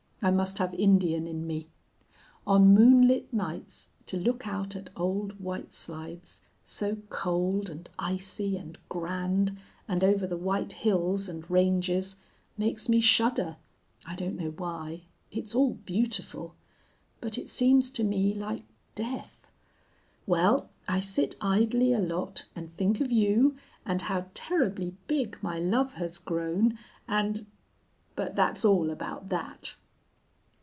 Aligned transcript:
I 0.23 0.29
must 0.29 0.59
have 0.59 0.75
Indian 0.75 1.25
in 1.25 1.47
me. 1.47 1.67
On 2.45 2.75
moonlit 2.75 3.33
nights 3.33 3.87
to 4.05 4.17
look 4.17 4.47
out 4.47 4.75
at 4.75 4.91
Old 4.95 5.39
White 5.39 5.73
Slides, 5.73 6.43
so 6.63 6.97
cold 7.09 7.71
and 7.71 7.89
icy 7.97 8.55
and 8.55 8.77
grand, 8.87 9.57
and 9.87 10.03
over 10.03 10.27
the 10.27 10.37
white 10.37 10.73
hills 10.73 11.27
and 11.27 11.49
ranges, 11.49 12.17
makes 12.55 12.87
me 12.87 13.01
shudder. 13.01 13.57
I 14.05 14.13
don't 14.15 14.35
know 14.35 14.51
why. 14.51 15.05
It's 15.31 15.55
all 15.55 15.73
beautiful. 15.73 16.53
But 17.19 17.39
it 17.39 17.49
seems 17.49 17.89
to 17.89 18.03
me 18.03 18.35
like 18.35 18.65
death.... 18.93 19.49
Well, 20.27 20.69
I 20.87 20.99
sit 20.99 21.35
idly 21.41 21.93
a 21.93 21.99
lot 21.99 22.45
and 22.55 22.69
think 22.69 23.01
of 23.01 23.11
you 23.11 23.55
and 23.87 24.03
how 24.03 24.27
terribly 24.35 24.95
big 25.07 25.39
my 25.41 25.57
love 25.57 25.93
has 25.93 26.19
grown, 26.19 26.77
and... 27.07 27.47
but 28.15 28.35
that's 28.35 28.63
all 28.63 28.91
about 28.91 29.29
that! 29.29 29.77